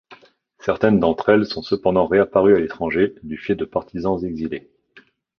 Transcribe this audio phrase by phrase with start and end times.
[0.57, 4.71] Certaines d'entre elles sont cependant réapparues à l'étranger du fait de partisans exilés.